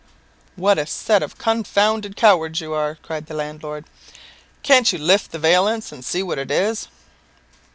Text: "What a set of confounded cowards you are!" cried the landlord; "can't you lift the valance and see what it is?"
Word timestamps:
"What 0.55 0.79
a 0.79 0.87
set 0.87 1.21
of 1.21 1.37
confounded 1.37 2.15
cowards 2.15 2.59
you 2.59 2.73
are!" 2.73 2.97
cried 3.03 3.27
the 3.27 3.35
landlord; 3.35 3.85
"can't 4.63 4.91
you 4.91 4.97
lift 4.97 5.29
the 5.29 5.37
valance 5.37 5.91
and 5.91 6.03
see 6.03 6.23
what 6.23 6.39
it 6.39 6.49
is?" 6.49 6.87